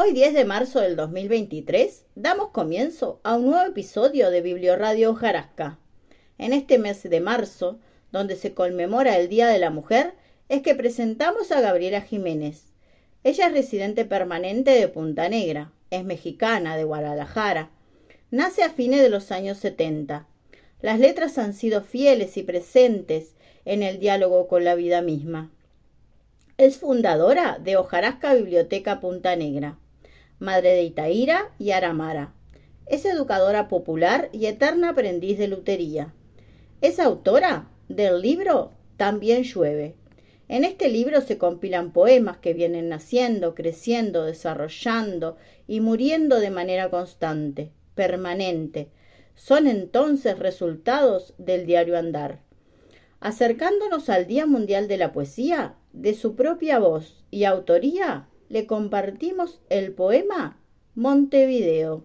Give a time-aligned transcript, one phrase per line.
[0.00, 5.80] Hoy 10 de marzo del 2023 damos comienzo a un nuevo episodio de Biblioradio Jarasca.
[6.38, 7.80] En este mes de marzo,
[8.12, 10.14] donde se conmemora el Día de la Mujer,
[10.48, 12.66] es que presentamos a Gabriela Jiménez.
[13.24, 17.72] Ella es residente permanente de Punta Negra, es mexicana de Guadalajara.
[18.30, 20.28] Nace a fines de los años 70.
[20.80, 23.34] Las letras han sido fieles y presentes
[23.64, 25.50] en el diálogo con la vida misma.
[26.56, 29.76] Es fundadora de Hojarasca Biblioteca Punta Negra
[30.38, 32.32] madre de Itaíra y Aramara.
[32.86, 36.14] Es educadora popular y eterna aprendiz de lutería.
[36.80, 39.94] Es autora del libro También llueve.
[40.48, 46.88] En este libro se compilan poemas que vienen naciendo, creciendo, desarrollando y muriendo de manera
[46.88, 48.88] constante, permanente.
[49.34, 52.40] Son entonces resultados del diario andar.
[53.20, 59.60] Acercándonos al Día Mundial de la Poesía, de su propia voz y autoría, le compartimos
[59.68, 60.58] el poema
[60.94, 62.04] Montevideo.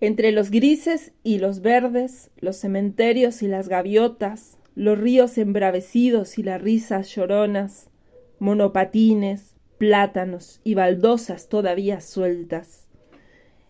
[0.00, 6.42] Entre los grises y los verdes, los cementerios y las gaviotas, los ríos embravecidos y
[6.42, 7.90] las risas lloronas,
[8.38, 12.86] monopatines, plátanos y baldosas todavía sueltas.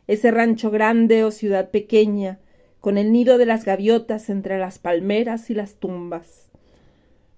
[0.07, 2.39] Ese rancho grande o ciudad pequeña,
[2.81, 6.50] con el nido de las gaviotas entre las palmeras y las tumbas.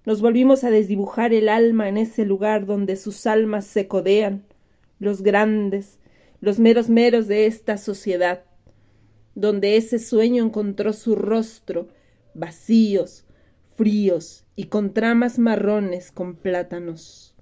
[0.05, 4.43] Nos volvimos a desdibujar el alma en ese lugar donde sus almas se codean,
[4.99, 5.99] los grandes,
[6.41, 8.43] los meros meros de esta sociedad,
[9.33, 11.87] donde ese sueño encontró su rostro,
[12.33, 13.25] vacíos,
[13.75, 17.35] fríos y con tramas marrones con plátanos.